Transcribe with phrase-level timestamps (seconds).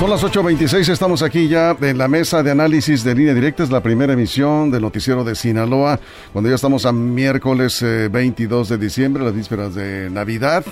[0.00, 3.70] Son las 8.26, estamos aquí ya en la mesa de análisis de línea directa, es
[3.70, 6.00] la primera emisión del noticiero de Sinaloa,
[6.32, 10.64] cuando ya estamos a miércoles 22 eh, de diciembre, las vísperas de Navidad.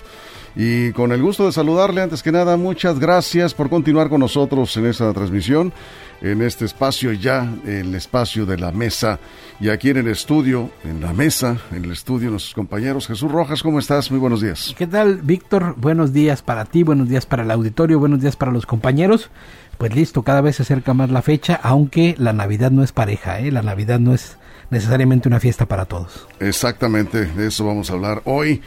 [0.61, 4.77] Y con el gusto de saludarle, antes que nada, muchas gracias por continuar con nosotros
[4.77, 5.73] en esta transmisión,
[6.21, 9.21] en este espacio ya, el espacio de la mesa.
[9.61, 13.07] Y aquí en el estudio, en la mesa, en el estudio, nuestros compañeros.
[13.07, 14.11] Jesús Rojas, ¿cómo estás?
[14.11, 14.75] Muy buenos días.
[14.77, 15.77] ¿Qué tal, Víctor?
[15.77, 19.31] Buenos días para ti, buenos días para el auditorio, buenos días para los compañeros.
[19.79, 23.39] Pues listo, cada vez se acerca más la fecha, aunque la Navidad no es pareja,
[23.39, 23.53] ¿eh?
[23.53, 24.39] La Navidad no es
[24.71, 26.27] necesariamente una fiesta para todos.
[26.41, 28.61] Exactamente, de eso vamos a hablar hoy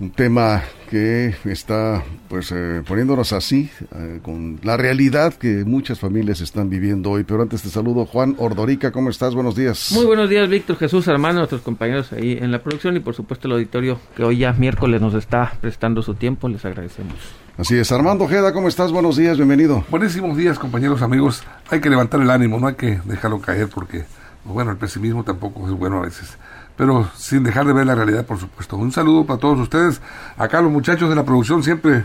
[0.00, 6.40] un tema que está pues eh, poniéndonos así eh, con la realidad que muchas familias
[6.40, 7.24] están viviendo hoy.
[7.24, 9.34] Pero antes te saludo Juan Ordorica, ¿cómo estás?
[9.34, 9.90] Buenos días.
[9.92, 13.48] Muy buenos días Víctor Jesús, hermano, nuestros compañeros ahí en la producción y por supuesto
[13.48, 17.14] el auditorio que hoy ya miércoles nos está prestando su tiempo, les agradecemos.
[17.56, 18.92] Así es, Armando Ojeda, ¿cómo estás?
[18.92, 19.84] Buenos días, bienvenido.
[19.90, 21.42] Buenísimos días compañeros, amigos.
[21.70, 24.04] Hay que levantar el ánimo, no hay que dejarlo caer porque,
[24.44, 26.38] bueno, el pesimismo tampoco es bueno a veces
[26.78, 28.76] pero sin dejar de ver la realidad, por supuesto.
[28.76, 30.00] Un saludo para todos ustedes,
[30.36, 32.04] acá los muchachos de la producción, siempre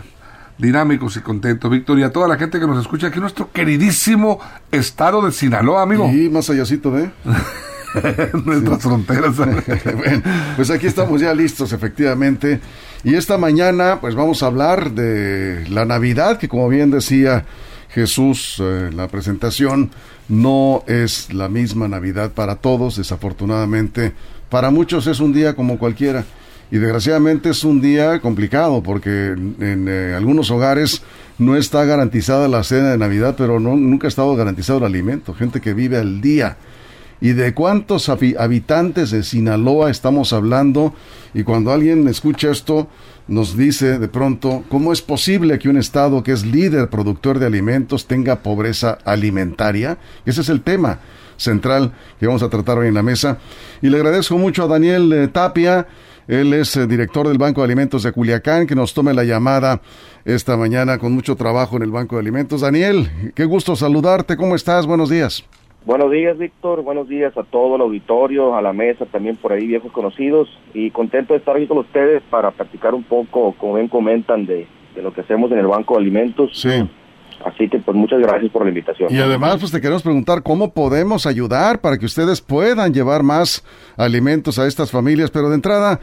[0.58, 4.40] dinámicos y contentos, Víctor, y a toda la gente que nos escucha aquí nuestro queridísimo
[4.72, 6.10] estado de Sinaloa, amigo.
[6.10, 7.08] Y más allácito de...
[8.44, 9.36] nuestras fronteras.
[10.56, 12.60] pues aquí estamos ya listos, efectivamente.
[13.04, 17.44] Y esta mañana, pues vamos a hablar de la Navidad, que como bien decía
[17.90, 19.92] Jesús eh, en la presentación,
[20.28, 24.14] no es la misma Navidad para todos, desafortunadamente
[24.48, 26.24] para muchos es un día como cualquiera.
[26.70, 31.02] Y desgraciadamente es un día complicado porque en, eh, algunos hogares
[31.38, 35.34] no está garantizada la cena de Navidad, pero no, nunca ha estado garantizado el alimento.
[35.34, 36.56] Gente que vive al día.
[37.20, 40.94] ¿Y de cuántos habitantes de Sinaloa estamos hablando?
[41.32, 42.88] Y cuando alguien escucha esto,
[43.28, 47.46] nos dice de pronto, ¿cómo es posible que un Estado que es líder productor de
[47.46, 49.96] alimentos tenga pobreza alimentaria?
[50.26, 50.98] Ese es el tema
[51.36, 53.38] central que vamos a tratar hoy en la mesa.
[53.82, 55.86] Y le agradezco mucho a Daniel eh, Tapia,
[56.26, 59.80] él es eh, director del Banco de Alimentos de Culiacán, que nos tome la llamada
[60.24, 62.62] esta mañana con mucho trabajo en el Banco de Alimentos.
[62.62, 64.86] Daniel, qué gusto saludarte, ¿cómo estás?
[64.86, 65.44] Buenos días.
[65.84, 66.82] Buenos días, Víctor.
[66.82, 70.48] Buenos días a todo el auditorio, a la mesa, también por ahí viejos conocidos.
[70.72, 74.66] Y contento de estar aquí con ustedes para practicar un poco, como bien comentan, de,
[74.94, 76.52] de lo que hacemos en el Banco de Alimentos.
[76.54, 76.88] Sí.
[77.44, 79.12] Así que pues muchas gracias por la invitación.
[79.12, 83.64] Y además pues te queremos preguntar cómo podemos ayudar para que ustedes puedan llevar más
[83.96, 86.00] alimentos a estas familias, pero de entrada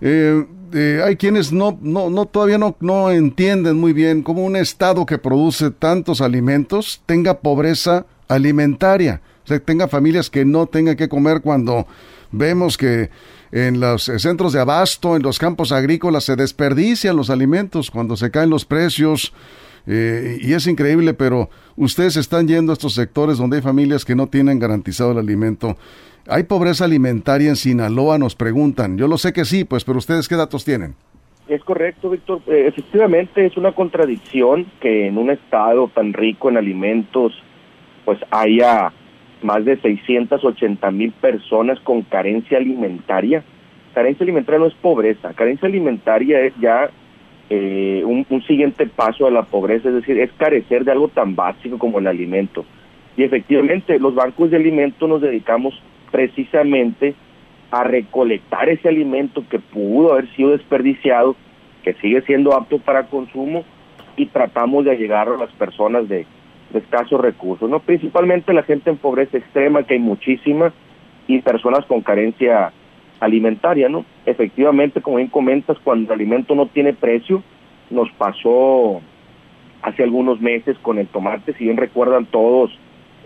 [0.00, 4.56] eh, eh, hay quienes no, no, no todavía no, no entienden muy bien cómo un
[4.56, 10.96] estado que produce tantos alimentos tenga pobreza alimentaria, o sea, tenga familias que no tengan
[10.96, 11.86] que comer cuando
[12.32, 13.10] vemos que
[13.52, 18.32] en los centros de abasto, en los campos agrícolas se desperdician los alimentos cuando se
[18.32, 19.32] caen los precios
[19.86, 24.14] eh, y es increíble, pero ustedes están yendo a estos sectores donde hay familias que
[24.14, 25.76] no tienen garantizado el alimento.
[26.26, 28.18] ¿Hay pobreza alimentaria en Sinaloa?
[28.18, 28.96] Nos preguntan.
[28.96, 30.94] Yo lo sé que sí, pues, pero ustedes qué datos tienen?
[31.48, 32.40] Es correcto, Víctor.
[32.46, 37.34] Eh, efectivamente, es una contradicción que en un estado tan rico en alimentos,
[38.06, 38.92] pues haya
[39.42, 43.44] más de 680 mil personas con carencia alimentaria.
[43.92, 46.90] Carencia alimentaria no es pobreza, carencia alimentaria es ya
[47.56, 51.78] eh, un, siguiente paso a la pobreza, es decir, es carecer de algo tan básico
[51.78, 52.64] como el alimento.
[53.16, 57.14] Y efectivamente, los bancos de alimentos nos dedicamos precisamente
[57.70, 61.36] a recolectar ese alimento que pudo haber sido desperdiciado,
[61.84, 63.64] que sigue siendo apto para consumo,
[64.16, 66.26] y tratamos de llegar a las personas de,
[66.72, 67.80] de escasos recursos, ¿no?
[67.80, 70.72] Principalmente la gente en pobreza extrema, que hay muchísima,
[71.26, 72.72] y personas con carencia
[73.20, 74.04] alimentaria, ¿no?
[74.26, 77.42] Efectivamente, como bien comentas, cuando el alimento no tiene precio,
[77.90, 79.00] nos pasó
[79.82, 82.70] hace algunos meses con el tomate, si bien recuerdan todos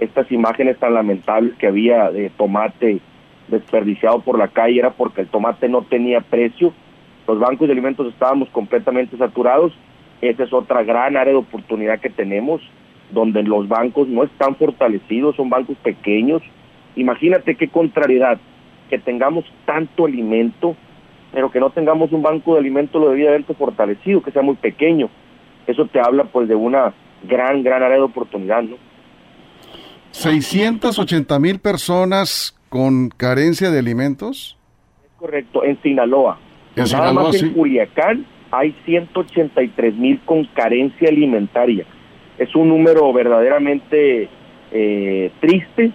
[0.00, 3.00] estas imágenes tan lamentables que había de tomate
[3.49, 6.73] desperdiciado por la calle, era porque el tomate no tenía precio,
[7.26, 9.73] los bancos de alimentos estábamos completamente saturados,
[10.20, 12.61] esa es otra gran área de oportunidad que tenemos,
[13.11, 16.43] donde los bancos no están fortalecidos, son bancos pequeños,
[16.96, 18.38] imagínate qué contrariedad,
[18.88, 20.76] que tengamos tanto alimento,
[21.32, 25.08] pero que no tengamos un banco de alimentos lo debidamente fortalecido, que sea muy pequeño.
[25.67, 28.76] Eso te habla pues de una gran, gran área de oportunidad, ¿no?
[30.12, 34.56] 680 mil personas con carencia de alimentos.
[35.05, 36.38] Es correcto, en Sinaloa.
[36.75, 37.46] En Nada Sinaloa, más sí.
[37.46, 41.85] en Culiacán hay 183 mil con carencia alimentaria.
[42.38, 44.29] Es un número verdaderamente
[44.70, 45.93] eh, triste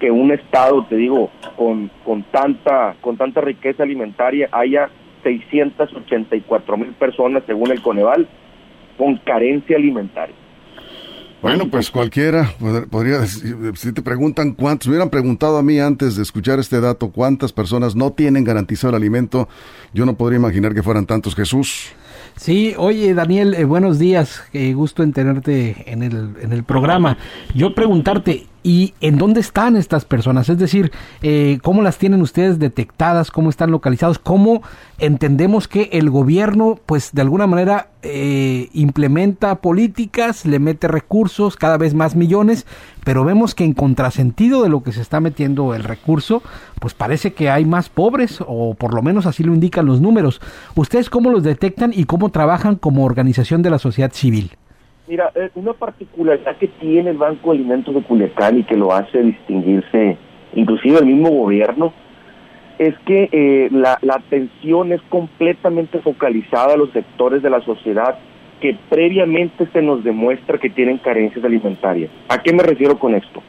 [0.00, 4.88] que un estado, te digo, con, con tanta con tanta riqueza alimentaria haya
[5.22, 8.26] 684 mil personas, según el Coneval,
[8.98, 10.34] con carencia alimentaria.
[11.42, 15.78] Bueno, pues cualquiera pod- podría decir, si te preguntan cuántos, me hubieran preguntado a mí
[15.80, 19.48] antes de escuchar este dato, cuántas personas no tienen garantizado el alimento,
[19.94, 21.92] yo no podría imaginar que fueran tantos, Jesús.
[22.36, 27.16] Sí, oye Daniel, eh, buenos días, qué gusto en tenerte en el, en el programa.
[27.54, 30.48] Yo preguntarte, ¿y en dónde están estas personas?
[30.48, 30.92] Es decir,
[31.22, 33.30] eh, ¿cómo las tienen ustedes detectadas?
[33.30, 34.18] ¿Cómo están localizados?
[34.18, 34.62] ¿Cómo
[34.98, 41.76] entendemos que el gobierno, pues de alguna manera, eh, implementa políticas, le mete recursos, cada
[41.76, 42.66] vez más millones,
[43.04, 46.42] pero vemos que en contrasentido de lo que se está metiendo el recurso,
[46.80, 50.40] pues parece que hay más pobres, o por lo menos así lo indican los números.
[50.74, 54.56] ¿Ustedes cómo los detectan y cómo trabajan como organización de la sociedad civil?
[55.10, 58.92] Mira, eh, una particularidad que tiene el Banco de Alimentos de Culiacán y que lo
[58.92, 60.16] hace distinguirse,
[60.54, 61.92] inclusive el mismo gobierno,
[62.78, 68.20] es que eh, la, la atención es completamente focalizada a los sectores de la sociedad
[68.60, 72.08] que previamente se nos demuestra que tienen carencias alimentarias.
[72.28, 73.42] ¿A qué me refiero con esto?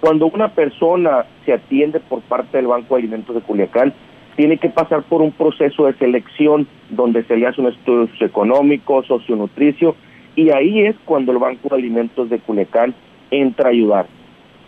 [0.00, 3.94] Cuando una persona se atiende por parte del Banco de Alimentos de Culiacán,
[4.34, 9.04] tiene que pasar por un proceso de selección donde se le hace un estudio socioeconómico,
[9.04, 9.94] socionutricio,
[10.36, 12.94] y ahí es cuando el Banco de Alimentos de Culiacán
[13.30, 14.06] entra a ayudar.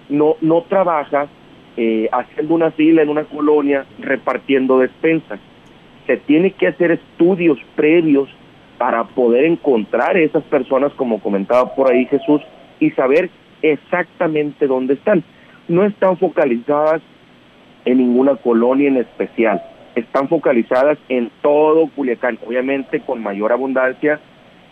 [0.09, 1.29] No, no trabaja
[1.77, 5.41] eh, haciendo una fila en una colonia repartiendo despensas.
[6.07, 8.29] Se tiene que hacer estudios previos
[8.79, 12.43] para poder encontrar esas personas, como comentaba por ahí Jesús,
[12.81, 13.31] y saber
[13.63, 15.23] exactamente dónde están.
[15.69, 17.01] No están focalizadas
[17.85, 19.63] en ninguna colonia en especial,
[19.95, 24.21] están focalizadas en todo Culiacán, obviamente con mayor abundancia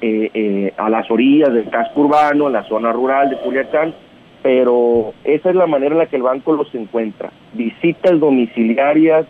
[0.01, 3.95] eh, eh, a las orillas del casco urbano, en la zona rural de Culiacán,
[4.43, 7.31] pero esa es la manera en la que el banco los encuentra.
[7.53, 9.27] Visitas domiciliarias,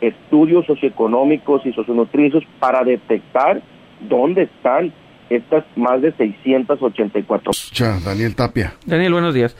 [0.00, 3.60] estudios socioeconómicos y socionutricios para detectar
[4.08, 4.92] dónde están
[5.28, 7.52] estas más de 684.
[7.72, 8.74] Cha, Daniel Tapia.
[8.86, 9.56] Daniel, buenos días.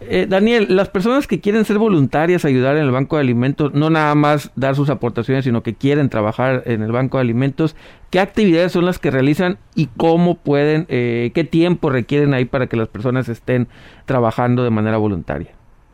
[0.00, 3.88] Eh, Daniel, las personas que quieren ser voluntarias, ayudar en el Banco de Alimentos, no
[3.88, 7.74] nada más dar sus aportaciones, sino que quieren trabajar en el Banco de Alimentos,
[8.10, 12.66] ¿qué actividades son las que realizan y cómo pueden, eh, qué tiempo requieren ahí para
[12.66, 13.68] que las personas estén
[14.04, 15.48] trabajando de manera voluntaria?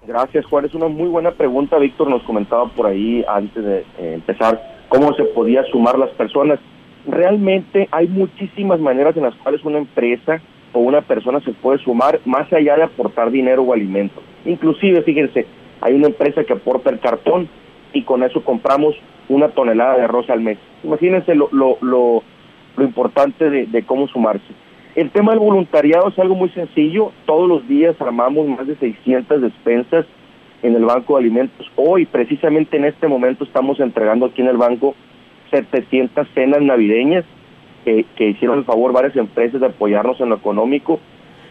[0.04, 0.64] Gracias, Juan.
[0.64, 1.78] Es una muy buena pregunta.
[1.78, 6.58] Víctor nos comentaba por ahí antes de eh, empezar cómo se podía sumar las personas.
[7.06, 10.40] Realmente hay muchísimas maneras en las cuales una empresa
[10.72, 14.22] o una persona se puede sumar más allá de aportar dinero o alimentos.
[14.44, 15.46] Inclusive, fíjense,
[15.80, 17.48] hay una empresa que aporta el cartón
[17.92, 18.94] y con eso compramos
[19.28, 20.58] una tonelada de arroz al mes.
[20.82, 22.22] Imagínense lo, lo, lo,
[22.78, 24.52] importante de, de cómo sumarse.
[24.94, 27.12] El tema del voluntariado es algo muy sencillo.
[27.26, 30.06] Todos los días armamos más de 600 despensas
[30.62, 31.70] en el Banco de Alimentos.
[31.76, 34.94] Hoy, precisamente en este momento, estamos entregando aquí en el banco
[35.50, 37.24] 700 cenas navideñas
[37.84, 41.00] que, hicieron el favor varias empresas de apoyarnos en lo económico.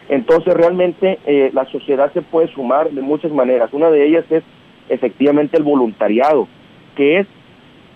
[0.08, 3.72] Entonces, realmente eh, la sociedad se puede sumar de muchas maneras.
[3.72, 4.42] Una de ellas es
[4.88, 6.48] efectivamente el voluntariado,
[6.96, 7.26] que es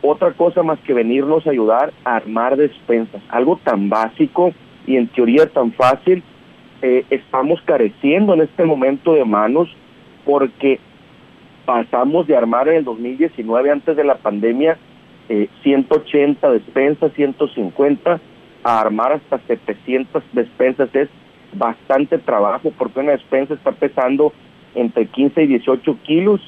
[0.03, 3.23] otra cosa más que venirnos a ayudar a armar despensas.
[3.29, 4.53] Algo tan básico
[4.87, 6.23] y en teoría tan fácil,
[6.83, 9.69] eh, estamos careciendo en este momento de manos
[10.25, 10.79] porque
[11.65, 14.79] pasamos de armar en el 2019, antes de la pandemia,
[15.29, 18.21] eh, 180 despensas, 150,
[18.65, 20.89] a armar hasta 700 despensas.
[20.95, 21.09] Es
[21.55, 24.33] bastante trabajo porque una despensa está pesando
[24.75, 26.41] entre 15 y 18 kilos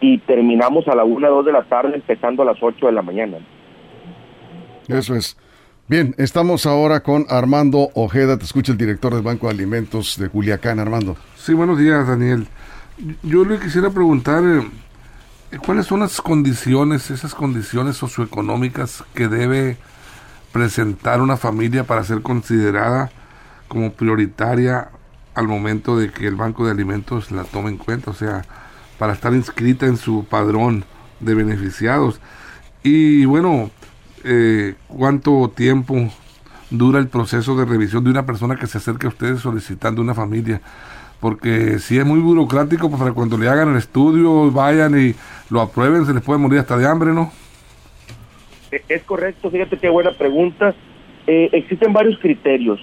[0.00, 3.02] y terminamos a la 1, 2 de la tarde, empezando a las 8 de la
[3.02, 3.38] mañana.
[4.88, 5.36] Eso es.
[5.88, 10.28] Bien, estamos ahora con Armando Ojeda, te escucha el director del Banco de Alimentos de
[10.28, 11.16] Culiacán, Armando.
[11.36, 12.46] Sí, buenos días, Daniel.
[13.22, 14.62] Yo le quisiera preguntar, eh,
[15.64, 19.76] ¿cuáles son las condiciones, esas condiciones socioeconómicas que debe
[20.52, 23.10] presentar una familia para ser considerada
[23.68, 24.90] como prioritaria
[25.34, 28.10] al momento de que el Banco de Alimentos la tome en cuenta?
[28.10, 28.42] O sea,
[28.98, 30.84] para estar inscrita en su padrón
[31.20, 32.20] de beneficiados.
[32.82, 33.70] Y bueno,
[34.24, 36.10] eh, ¿cuánto tiempo
[36.70, 40.14] dura el proceso de revisión de una persona que se acerque a ustedes solicitando una
[40.14, 40.60] familia?
[41.26, 45.12] Porque si es muy burocrático, pues para cuando le hagan el estudio, vayan y
[45.50, 47.32] lo aprueben, se les puede morir hasta de hambre, ¿no?
[48.88, 50.72] Es correcto, fíjate qué buena pregunta.
[51.26, 52.78] Eh, existen varios criterios.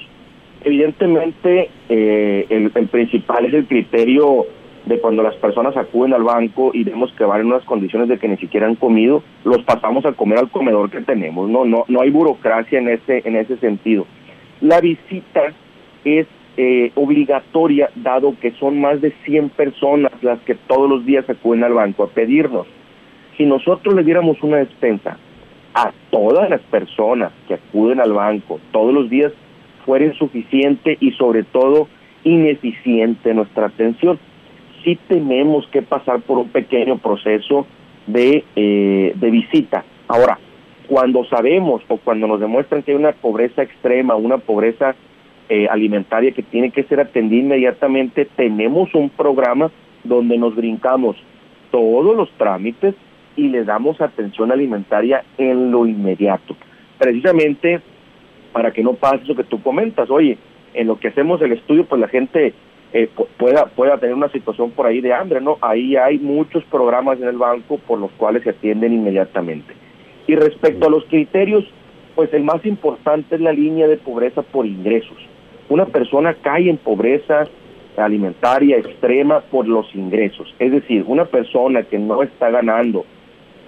[0.61, 4.45] Evidentemente, eh, el, el, principal es el criterio
[4.87, 8.19] de cuando las personas acuden al banco y vemos que van en unas condiciones de
[8.19, 11.49] que ni siquiera han comido, los pasamos a comer al comedor que tenemos.
[11.49, 14.05] No, no, no hay burocracia en ese, en ese sentido.
[14.59, 15.53] La visita
[16.03, 21.29] es eh, obligatoria, dado que son más de 100 personas las que todos los días
[21.29, 22.67] acuden al banco a pedirnos.
[23.37, 25.17] Si nosotros le diéramos una despensa
[25.73, 29.31] a todas las personas que acuden al banco todos los días,
[29.85, 31.87] fuera insuficiente y sobre todo
[32.23, 34.17] ineficiente nuestra atención
[34.83, 37.65] sí tenemos que pasar por un pequeño proceso
[38.07, 39.83] de, eh, de visita.
[40.07, 40.39] Ahora,
[40.87, 44.95] cuando sabemos o cuando nos demuestran que hay una pobreza extrema, una pobreza
[45.49, 49.71] eh, alimentaria que tiene que ser atendida inmediatamente, tenemos un programa
[50.03, 51.15] donde nos brincamos
[51.71, 52.95] todos los trámites
[53.35, 56.55] y le damos atención alimentaria en lo inmediato.
[56.97, 57.81] Precisamente
[58.51, 60.37] para que no pase eso que tú comentas, oye,
[60.73, 62.53] en lo que hacemos el estudio, pues la gente
[62.93, 65.57] eh, pueda, pueda tener una situación por ahí de hambre, ¿no?
[65.61, 69.73] Ahí hay muchos programas en el banco por los cuales se atienden inmediatamente.
[70.27, 71.65] Y respecto a los criterios,
[72.15, 75.17] pues el más importante es la línea de pobreza por ingresos.
[75.73, 77.47] Una persona cae en pobreza
[77.97, 80.53] alimentaria extrema por los ingresos.
[80.59, 83.05] Es decir, una persona que no está ganando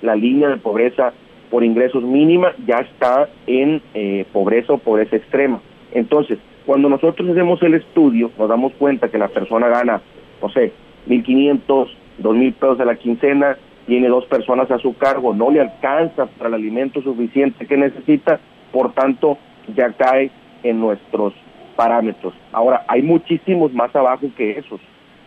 [0.04, 1.14] la línea de pobreza
[1.50, 5.60] por ingresos mínima ya está en eh, pobreza o pobreza extrema.
[5.94, 10.00] Entonces, cuando nosotros hacemos el estudio, nos damos cuenta que la persona gana,
[10.44, 10.74] no sé,
[11.08, 11.88] 1.500,
[12.22, 13.58] 2.000 pesos a la quincena,
[13.88, 18.40] tiene dos personas a su cargo, no le alcanza para el alimento suficiente que necesita,
[18.72, 19.40] por tanto,
[19.76, 20.30] ya cae
[20.62, 21.34] en nuestros
[21.76, 22.34] parámetros.
[22.52, 24.80] Ahora, hay muchísimos más abajo que esos.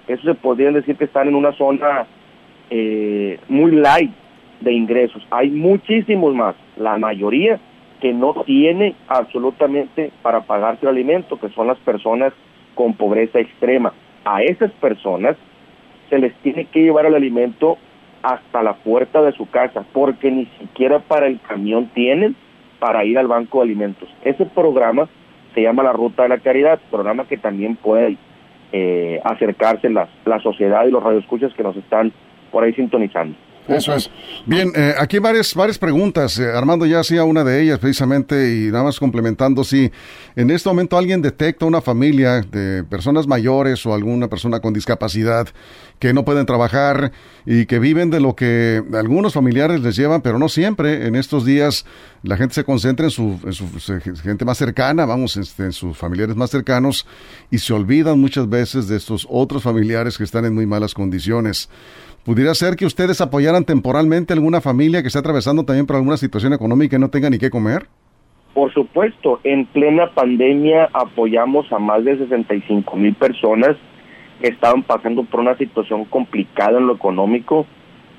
[0.07, 2.07] Eso se podría decir que están en una zona
[2.71, 4.13] eh, muy light
[4.61, 5.27] de ingresos.
[5.31, 6.55] Hay muchísimos más.
[6.77, 7.61] La mayoría
[8.01, 12.33] que no tiene absolutamente para pagarse el alimento, que son las personas
[12.75, 13.93] con pobreza extrema.
[14.25, 15.37] A esas personas
[16.09, 17.77] se les tiene que llevar el alimento
[18.23, 22.37] hasta la puerta de su casa, porque ni siquiera para el camión tienen
[22.79, 24.09] para ir al banco de alimentos.
[24.25, 25.09] Ese programa
[25.59, 28.17] se llama la Ruta de la Caridad, programa que también puede
[28.71, 32.13] eh, acercarse la, la sociedad y los radioescuchas que nos están
[32.53, 33.37] por ahí sintonizando.
[33.69, 34.11] Eso es.
[34.47, 36.39] Bien, eh, aquí varias, varias preguntas.
[36.39, 39.93] Eh, Armando ya hacía una de ellas precisamente y nada más complementando si
[40.37, 45.49] en este momento alguien detecta una familia de personas mayores o alguna persona con discapacidad
[45.99, 47.13] que no pueden trabajar
[47.45, 51.07] y que viven de lo que algunos familiares les llevan, pero no siempre.
[51.07, 51.85] En estos días
[52.23, 53.69] la gente se concentra en su, en su
[54.23, 57.07] gente más cercana, vamos, este, en sus familiares más cercanos
[57.51, 61.69] y se olvidan muchas veces de estos otros familiares que están en muy malas condiciones.
[62.29, 66.19] ¿Pudiera ser que ustedes apoyaran temporalmente a alguna familia que está atravesando también por alguna
[66.19, 67.87] situación económica y no tenga ni qué comer?
[68.53, 73.79] Por supuesto, en plena pandemia apoyamos a más de 65 mil personas
[74.43, 77.65] que estaban pasando por una situación complicada en lo económico.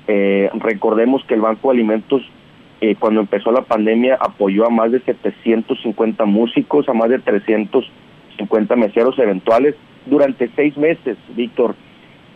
[0.08, 2.20] Eh, recordemos que el Banco de Alimentos,
[2.80, 8.74] eh, cuando empezó la pandemia, apoyó a más de 750 músicos, a más de 350
[8.74, 9.76] meseros eventuales
[10.06, 11.76] durante seis meses, Víctor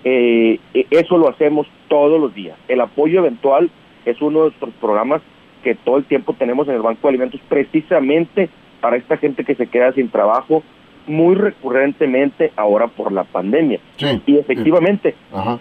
[0.05, 2.57] eh, e, eso lo hacemos todos los días.
[2.69, 3.71] El apoyo eventual
[4.05, 5.23] es uno de nuestros programas
[5.63, 9.55] que todo el tiempo tenemos en el Banco de Alimentos precisamente para esta gente que
[9.55, 10.63] se queda sin trabajo
[11.07, 13.81] muy recurrentemente ahora por la pandemia.
[14.27, 15.15] y efectivamente,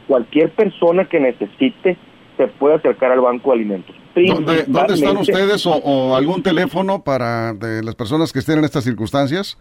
[0.08, 1.98] cualquier persona que necesite
[2.38, 3.96] se puede acercar al Banco de Alimentos.
[4.16, 8.84] ¿Dónde, están ustedes o, o, algún teléfono para de las personas que estén en estas
[8.84, 9.58] circunstancias?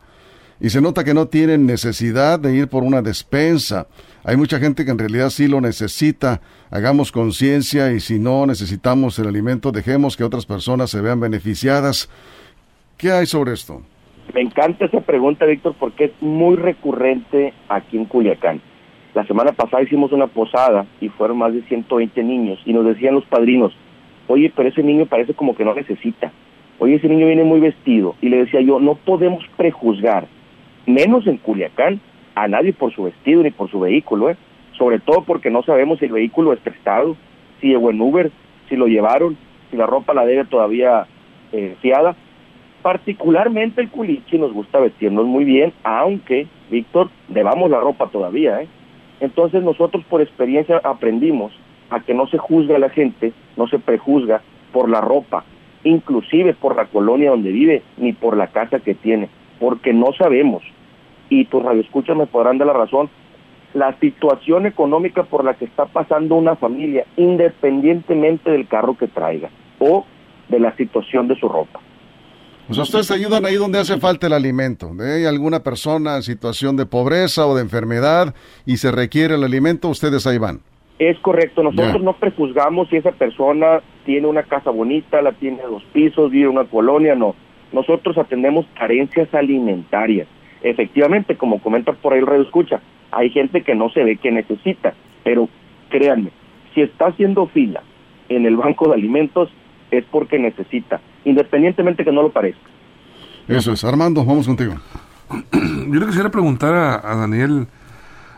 [0.62, 3.88] y se nota que no tienen necesidad de ir por una despensa.
[4.26, 6.40] Hay mucha gente que en realidad sí lo necesita.
[6.72, 12.10] Hagamos conciencia y si no necesitamos el alimento, dejemos que otras personas se vean beneficiadas.
[12.98, 13.82] ¿Qué hay sobre esto?
[14.34, 18.62] Me encanta esa pregunta, Víctor, porque es muy recurrente aquí en Culiacán.
[19.14, 23.16] La semana pasada hicimos una posada y fueron más de 120 niños y nos decían
[23.16, 23.74] los padrinos,
[24.28, 26.32] oye, pero ese niño parece como que no necesita.
[26.80, 28.16] Oye, ese niño viene muy vestido.
[28.22, 30.28] Y le decía yo, no podemos prejuzgar,
[30.88, 32.00] menos en Culiacán,
[32.36, 34.38] a nadie por su vestido ni por su vehículo, ¿eh?
[34.78, 37.16] sobre todo porque no sabemos si el vehículo es prestado,
[37.62, 38.32] si llegó en Uber,
[38.70, 39.38] si lo llevaron,
[39.70, 41.06] si la ropa la debe todavía
[41.52, 42.16] eh, fiada.
[42.82, 48.62] Particularmente el culichi nos gusta vestirnos muy bien, aunque, Víctor, debamos la ropa todavía.
[48.62, 48.68] ¿eh?
[49.22, 51.54] Entonces nosotros por experiencia aprendimos
[51.90, 54.42] a que no se juzga a la gente, no se prejuzga
[54.74, 55.46] por la ropa,
[55.84, 60.64] inclusive por la colonia donde vive, ni por la casa que tiene, porque no sabemos
[61.40, 63.10] y tus radioescuchas me podrán dar la razón,
[63.74, 69.50] la situación económica por la que está pasando una familia, independientemente del carro que traiga
[69.80, 70.06] o
[70.50, 71.80] de la situación de su ropa.
[72.68, 74.92] Pues ustedes ayudan ahí donde hace falta el alimento.
[75.00, 78.34] Hay alguna persona en situación de pobreza o de enfermedad
[78.66, 80.62] y se requiere el alimento, ustedes ahí van.
[81.00, 85.68] Es correcto, nosotros no prejuzgamos si esa persona tiene una casa bonita, la tiene a
[85.68, 87.36] dos pisos, vive en una colonia, no.
[87.74, 90.28] Nosotros atendemos carencias alimentarias
[90.64, 94.32] efectivamente, como comenta por ahí el radio escucha, hay gente que no se ve que
[94.32, 95.50] necesita, pero
[95.90, 96.32] créanme,
[96.74, 97.84] si está haciendo fila
[98.30, 99.50] en el banco de alimentos
[99.92, 102.62] es porque necesita, independientemente que no lo parezca.
[103.48, 104.76] Eso es, Armando, vamos contigo.
[105.52, 107.68] Yo le quisiera preguntar a, Daniel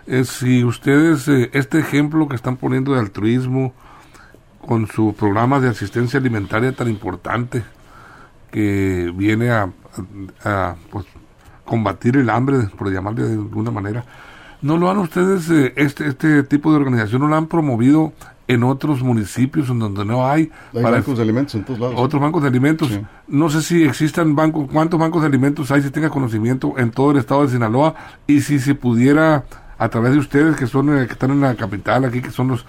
[0.08, 3.74] es si ustedes, eh, este ejemplo que están poniendo de altruismo
[4.60, 7.64] con su programa de asistencia alimentaria tan importante
[8.52, 9.70] que viene a,
[10.44, 11.06] a pues,
[11.66, 14.06] combatir el hambre, por llamarle de alguna manera.
[14.62, 18.14] ¿No lo han ustedes, eh, este, este tipo de organización, no lo han promovido
[18.48, 21.96] en otros municipios en donde no hay, hay bancos de alimentos en todos lados.
[21.98, 22.90] Otros bancos de alimentos.
[23.28, 27.12] No sé si existan bancos, cuántos bancos de alimentos hay, si tenga conocimiento en todo
[27.12, 27.96] el estado de Sinaloa
[28.28, 29.46] y si se pudiera,
[29.78, 32.50] a través de ustedes que son eh, que están en la capital aquí, que son
[32.50, 32.66] los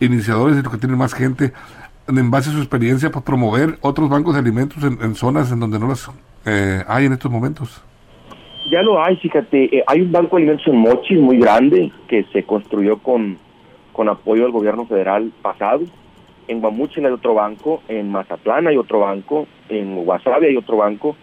[0.00, 1.52] iniciadores y los que tienen más gente,
[2.06, 5.78] en base a su experiencia, pues promover otros bancos de alimentos en, zonas en donde
[5.78, 6.08] no las
[6.46, 7.82] eh, hay en estos momentos.
[8.70, 12.24] Ya lo hay, fíjate, eh, hay un banco de alimentos en Mochis muy grande que
[12.32, 13.38] se construyó con,
[13.92, 15.84] con apoyo del gobierno federal pasado.
[16.48, 21.16] En Guamuchil hay otro banco, en Mazatlán hay otro banco, en Guasave hay otro banco,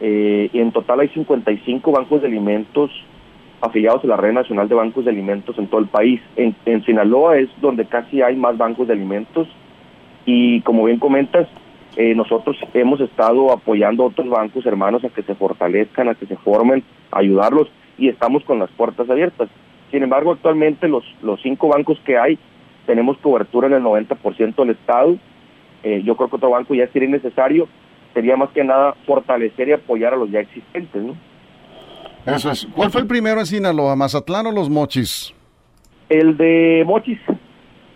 [0.00, 2.90] eh, y en total hay 55 bancos de alimentos
[3.60, 6.20] afiliados a la Red Nacional de Bancos de Alimentos en todo el país.
[6.36, 9.48] En, en Sinaloa es donde casi hay más bancos de alimentos
[10.26, 11.48] y como bien comentas,
[11.96, 16.26] eh, nosotros hemos estado apoyando a otros bancos hermanos a que se fortalezcan, a que
[16.26, 19.48] se formen, a ayudarlos y estamos con las puertas abiertas.
[19.90, 22.38] Sin embargo, actualmente los, los cinco bancos que hay
[22.86, 25.16] tenemos cobertura en el 90% del Estado.
[25.82, 27.68] Eh, yo creo que otro banco ya sería necesario.
[28.12, 31.02] Sería más que nada fortalecer y apoyar a los ya existentes.
[31.02, 31.14] ¿no?
[32.26, 32.66] Eso es.
[32.74, 35.32] ¿Cuál fue el primero en Sinaloa, Mazatlán o los Mochis?
[36.08, 37.18] El de Mochis.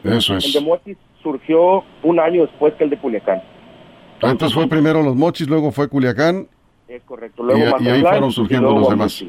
[0.04, 0.46] Eso es.
[0.46, 3.42] El de Mochis surgió un año después que el de Culiacán.
[4.22, 6.48] Entonces fue primero los Mochis, luego fue Culiacán.
[6.88, 7.42] Es correcto.
[7.42, 9.24] Luego y, ahí fueron surgiendo los demás.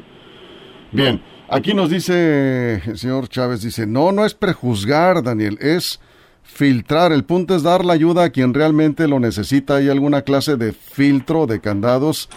[0.92, 6.00] Bien, aquí nos dice el señor Chávez, dice, no, no es prejuzgar, Daniel, es
[6.42, 7.12] filtrar.
[7.12, 9.76] El punto es dar la ayuda a quien realmente lo necesita.
[9.76, 12.28] ¿Hay alguna clase de filtro, de candados?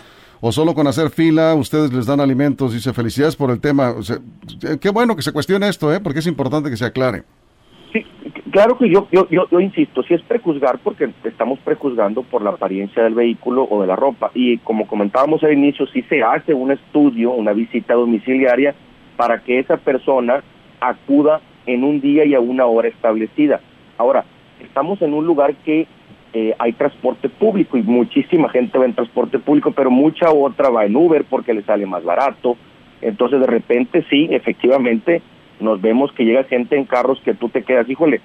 [0.42, 2.74] ¿O solo con hacer fila ustedes les dan alimentos?
[2.74, 3.96] Dice, felicidades por el tema.
[4.80, 6.00] qué bueno que se cuestione esto, ¿eh?
[6.00, 7.24] porque es importante que se aclare.
[7.94, 8.04] Sí,
[8.50, 13.04] claro que yo, yo, yo, insisto, si es prejuzgar porque estamos prejuzgando por la apariencia
[13.04, 14.32] del vehículo o de la ropa.
[14.34, 18.74] Y como comentábamos al inicio, si se hace un estudio, una visita domiciliaria
[19.16, 20.44] para que esa persona
[20.82, 23.62] acuda en un día y a una hora establecida.
[24.00, 24.26] Ahora,
[24.60, 25.86] estamos en un lugar que
[26.34, 30.86] eh, hay transporte público y muchísima gente va en transporte público, pero mucha otra va
[30.86, 32.58] en Uber porque le sale más barato.
[33.02, 35.22] Entonces, de repente, sí, efectivamente,
[35.60, 38.22] nos vemos que llega gente en carros que tú te quedas, híjole,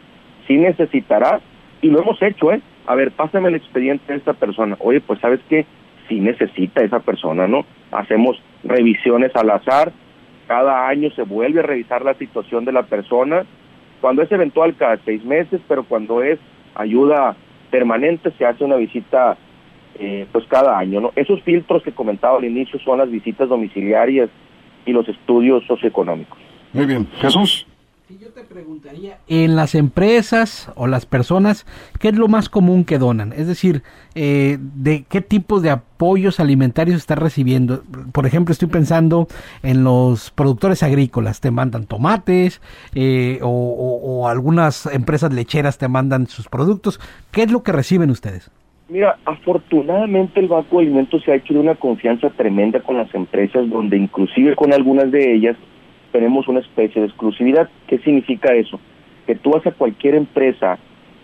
[0.47, 1.41] sí necesitará,
[1.81, 2.61] y lo hemos hecho, ¿eh?
[2.87, 4.77] A ver, pásame el expediente de esta persona.
[4.81, 5.67] Oye, pues sabes que
[6.09, 7.65] sí necesita esa persona, ¿no?
[7.93, 9.93] Hacemos revisiones al azar,
[10.47, 13.45] cada año se vuelve a revisar la situación de la persona,
[14.01, 16.39] cuando es eventual cada seis meses, pero cuando es
[16.75, 17.37] ayuda
[17.71, 19.37] permanente se hace una visita
[19.99, 21.13] eh, pues cada año, ¿no?
[21.17, 24.31] Esos filtros que comentaba al inicio son las visitas domiciliarias
[24.87, 26.39] y los estudios socioeconómicos.
[26.73, 27.09] Muy bien.
[27.21, 27.67] Jesús.
[28.21, 31.67] yo te preguntaría, en las empresas o las personas,
[31.99, 33.33] ¿qué es lo más común que donan?
[33.33, 33.83] Es decir,
[34.15, 37.83] eh, ¿de qué tipo de apoyos alimentarios estás recibiendo?
[38.13, 39.29] Por ejemplo, estoy pensando
[39.63, 42.61] en los productores agrícolas, te mandan tomates
[42.95, 47.01] eh, o, o algunas empresas lecheras te mandan sus productos.
[47.31, 48.51] ¿Qué es lo que reciben ustedes?
[48.89, 53.15] Mira, afortunadamente el Banco de Alimentos se ha hecho de una confianza tremenda con las
[53.15, 55.57] empresas, donde inclusive con algunas de ellas
[56.13, 57.69] tenemos una especie de exclusividad.
[57.87, 58.81] ¿Qué significa eso?
[59.27, 60.79] Que tú vas a cualquier empresa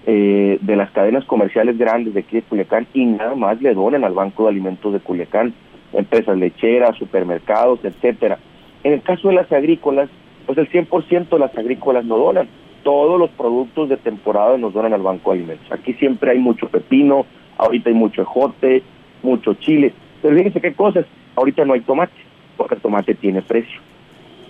[0.06, 4.04] eh, de las cadenas comerciales grandes de aquí de Culiacán y nada más le donan
[4.04, 5.54] al Banco de Alimentos de Culiacán,
[5.92, 8.38] empresas lecheras, supermercados, etcétera.
[8.82, 10.10] En el caso de las agrícolas,
[10.44, 12.48] pues el 100% de las agrícolas no donan.
[12.82, 15.72] Todos los productos de temporada nos donan al Banco de Alimentos.
[15.72, 17.24] Aquí siempre hay mucho pepino,
[17.56, 18.82] ahorita hay mucho ejote,
[19.22, 19.94] mucho chile.
[20.20, 22.12] Pero fíjense qué cosas, ahorita no hay tomate,
[22.58, 23.80] porque el tomate tiene precio.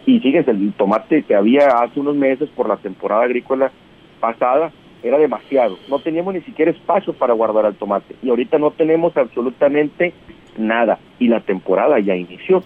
[0.07, 3.73] Y fíjense, el tomate que había hace unos meses por la temporada agrícola
[4.21, 4.71] pasada
[5.03, 5.79] era demasiado.
[5.89, 8.15] No teníamos ni siquiera espacio para guardar el tomate.
[8.23, 10.13] Y ahorita no tenemos absolutamente
[10.59, 10.99] nada.
[11.19, 12.63] Y la temporada ya inició.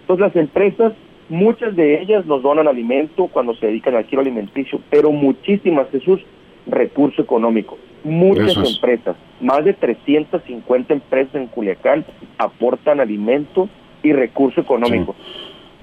[0.00, 0.92] Entonces las empresas,
[1.28, 6.20] muchas de ellas nos donan alimento cuando se dedican al giro alimenticio, pero muchísimas, Jesús,
[6.66, 7.78] recurso económico.
[8.04, 12.04] Muchas empresas, más de 350 empresas en Culiacán
[12.38, 13.68] aportan alimento
[14.02, 15.14] y recurso económico.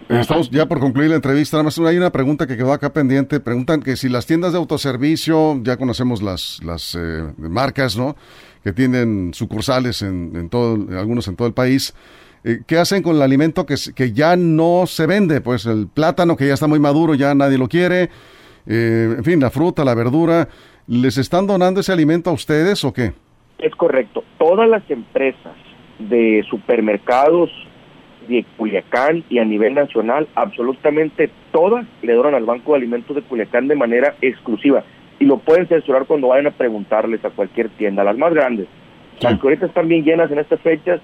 [0.08, 1.58] Estamos ya por concluir la entrevista.
[1.58, 3.40] Nada más hay una pregunta que quedó acá pendiente.
[3.40, 8.16] Preguntan que si las tiendas de autoservicio, ya conocemos las, las eh, marcas, ¿no?
[8.64, 11.96] Que tienen sucursales en, en todo, algunos en todo el país.
[12.44, 15.42] Eh, ¿Qué hacen con el alimento que, que ya no se vende?
[15.42, 18.12] Pues el plátano que ya está muy maduro, ya nadie lo quiere.
[18.68, 20.48] Eh, en fin, la fruta, la verdura.
[20.88, 23.14] ¿Les están donando ese alimento a ustedes o qué?
[23.58, 24.24] Es correcto.
[24.38, 25.56] Todas las empresas
[25.98, 27.50] de supermercados,
[28.28, 33.22] de Culiacán y a nivel nacional, absolutamente todas le donan al Banco de Alimentos de
[33.22, 34.84] Culiacán de manera exclusiva.
[35.20, 38.68] Y lo pueden censurar cuando vayan a preguntarles a cualquier tienda, las más grandes.
[39.22, 41.00] Las que ahorita están bien llenas en estas fechas,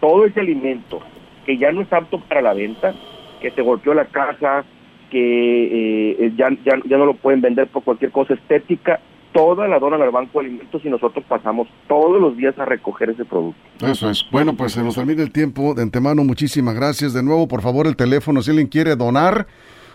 [0.00, 1.00] todo ese alimento
[1.46, 2.94] que ya no es apto para la venta,
[3.40, 4.64] que se golpeó la casa,
[5.10, 9.00] que eh, ya, ya, ya no lo pueden vender por cualquier cosa estética,
[9.32, 13.10] toda la donan al Banco de Alimentos y nosotros pasamos todos los días a recoger
[13.10, 13.60] ese producto.
[13.86, 14.24] Eso es.
[14.30, 15.74] Bueno, pues se nos termina el tiempo.
[15.74, 17.12] De antemano, muchísimas gracias.
[17.12, 19.46] De nuevo, por favor, el teléfono si alguien quiere donar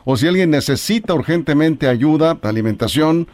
[0.06, 3.28] o si alguien necesita urgentemente ayuda, alimentación.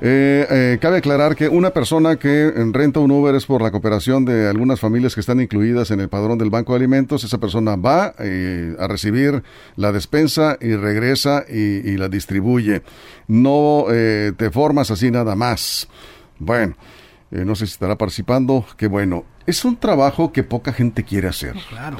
[0.00, 4.24] eh, eh, cabe aclarar que una persona que renta un Uber es por la cooperación
[4.24, 7.24] de algunas familias que están incluidas en el padrón del Banco de Alimentos.
[7.24, 9.42] Esa persona va eh, a recibir
[9.76, 12.82] la despensa y regresa y, y la distribuye.
[13.26, 15.88] No eh, te formas así nada más.
[16.38, 16.76] Bueno,
[17.30, 18.64] eh, no sé si estará participando.
[18.76, 19.24] Qué bueno.
[19.48, 21.54] Es un trabajo que poca gente quiere hacer.
[21.70, 21.96] Claro.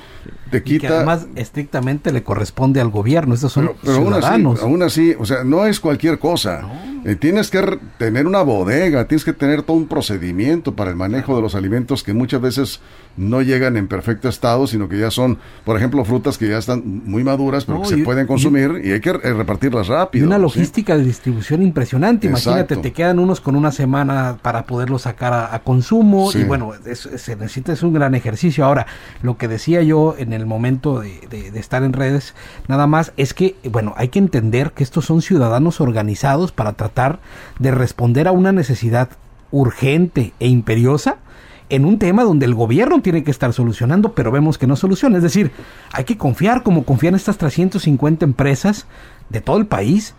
[0.50, 0.96] Te Y que quita.
[0.96, 3.34] además estrictamente le corresponde al gobierno.
[3.34, 4.62] Estos son Pero, pero aún así, ciudadanos.
[4.62, 6.62] aún así, o sea, no es cualquier cosa.
[7.04, 11.36] Eh, tienes que tener una bodega, tienes que tener todo un procedimiento para el manejo
[11.36, 12.80] de los alimentos que muchas veces
[13.16, 16.82] no llegan en perfecto estado, sino que ya son, por ejemplo, frutas que ya están
[17.04, 20.26] muy maduras, pero No, que se pueden consumir y, hay que eh, repartirlas Y rápido.
[20.26, 20.42] una ¿sí?
[20.42, 22.26] logística de distribución impresionante.
[22.26, 22.80] Imagínate, Exacto.
[22.82, 26.30] te quedan unos con una semana para poderlos sacar a, a consumo.
[26.32, 26.40] Sí.
[26.40, 28.64] Y bueno, es- es- necesita, es un gran ejercicio.
[28.64, 28.86] Ahora,
[29.22, 32.34] lo que decía yo en el momento de, estar en redes,
[32.66, 37.20] nada más, es que, bueno, hay que entender que estos son ciudadanos organizados para tratar
[37.58, 39.10] de responder a una necesidad
[39.50, 41.16] urgente e imperiosa
[41.70, 45.18] en un tema donde el gobierno tiene que estar solucionando, pero vemos que no soluciona.
[45.18, 45.50] Es decir,
[45.92, 48.86] hay que confiar como confían estas 350 empresas
[49.28, 50.14] de todo el país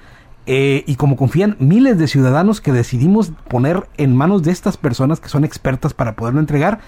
[0.52, 5.20] eh, y como confían miles de ciudadanos que decidimos poner en manos de estas personas
[5.20, 6.80] que son expertas para poderlo entregar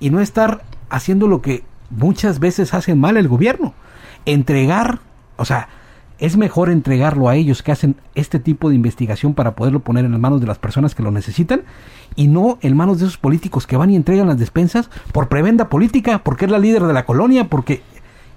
[0.00, 3.72] y no estar haciendo lo que muchas veces hace mal el gobierno.
[4.26, 4.98] Entregar,
[5.36, 5.68] o sea,
[6.18, 10.10] es mejor entregarlo a ellos que hacen este tipo de investigación para poderlo poner en
[10.10, 11.62] las manos de las personas que lo necesitan
[12.16, 15.68] y no en manos de esos políticos que van y entregan las despensas por prebenda
[15.68, 17.80] política, porque es la líder de la colonia, porque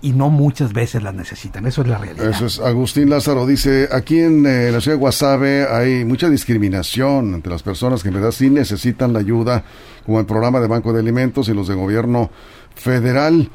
[0.01, 1.65] y no muchas veces las necesitan.
[1.65, 2.29] Eso es la realidad.
[2.29, 7.33] Eso es, Agustín Lázaro dice, aquí en eh, la ciudad de Guasave hay mucha discriminación
[7.33, 9.63] entre las personas que en verdad sí necesitan la ayuda,
[10.05, 12.29] como el programa de Banco de Alimentos y los de gobierno
[12.75, 13.49] federal.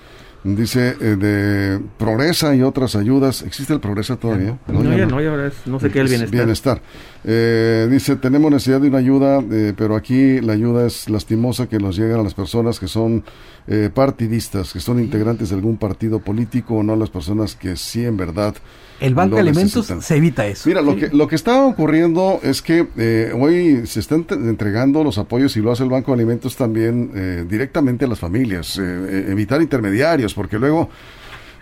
[0.45, 3.43] Dice, eh, de Progresa y otras ayudas.
[3.43, 4.59] ¿Existe el Progresa todavía?
[4.67, 6.83] No, ya no, ya ahora es no sé qué el Es bienestar.
[7.25, 11.79] Eh, dice, tenemos necesidad de una ayuda, eh, pero aquí la ayuda es lastimosa que
[11.79, 13.23] nos llegan a las personas que son
[13.69, 18.05] eh, partidistas, que son integrantes de algún partido político o no las personas que sí
[18.05, 18.57] en verdad
[19.03, 20.03] El Banco de Alimentos necesitan.
[20.03, 20.69] se evita eso.
[20.69, 25.19] Mira, lo que, lo que está ocurriendo es que eh, hoy se están entregando los
[25.19, 29.27] apoyos y lo hace el Banco de Alimentos también eh, directamente a las familias, eh,
[29.29, 30.89] evitar intermediarios, porque luego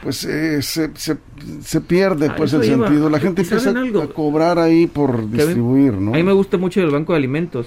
[0.03, 1.19] pues eh, se, se,
[1.63, 2.87] se pierde A pues el iba.
[2.87, 3.11] sentido.
[3.11, 4.01] La ¿Y gente empieza algo?
[4.03, 6.13] a cobrar ahí por Que a mí- distribuir, ¿no?
[6.15, 7.67] A mí me gusta mucho el Banco de Alimentos,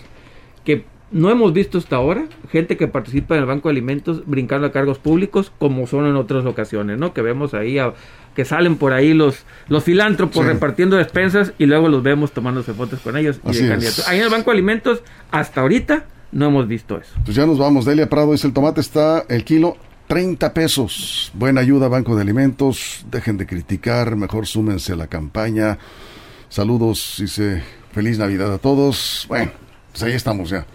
[0.65, 0.83] que
[1.13, 4.71] no hemos visto hasta ahora gente que participa en el Banco de Alimentos brincando a
[4.73, 7.13] cargos públicos como son en otras ocasiones, ¿no?
[7.13, 7.93] Que vemos ahí a-
[8.35, 10.51] que salen por ahí los los filántropos Sí.
[10.51, 14.07] repartiendo despensas y luego los vemos tomándose fotos con ellos y de candidatos.
[14.09, 17.13] Ahí en el Banco de Alimentos hasta ahorita no hemos visto eso.
[17.23, 17.85] Pues ya nos vamos.
[17.85, 21.31] Delia Prado dice, el tomate está el kilo 30 pesos.
[21.35, 23.05] Buena ayuda, Banco de Alimentos.
[23.11, 25.77] Dejen de criticar, mejor súmense a la campaña.
[26.49, 29.25] Saludos, dice, feliz Navidad a todos.
[29.29, 29.51] Bueno,
[29.93, 30.65] pues ahí estamos ya.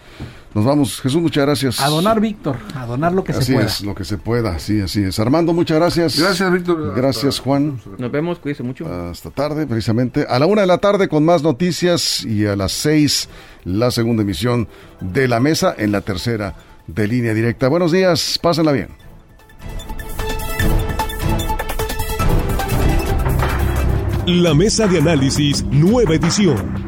[0.54, 1.00] Nos vamos.
[1.00, 1.80] Jesús, muchas gracias.
[1.80, 3.66] A donar, Víctor, a donar lo que Así se pueda.
[3.66, 5.18] es, lo que se pueda, sí, así es.
[5.18, 6.18] Armando, muchas gracias.
[6.18, 6.94] Gracias, Víctor.
[6.94, 7.80] Gracias, Juan.
[7.98, 8.86] Nos vemos, cuídense mucho.
[8.86, 10.24] Hasta tarde, precisamente.
[10.28, 13.28] A la una de la tarde con más noticias y a las seis
[13.64, 14.68] la segunda emisión
[15.00, 16.54] de la mesa en la tercera
[16.86, 17.68] de línea directa.
[17.68, 18.88] Buenos días, pásenla bien.
[24.26, 26.87] La mesa de análisis, nueva edición.